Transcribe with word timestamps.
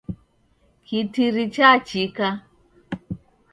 Kitiri 0.85 1.43
chachika. 1.55 2.27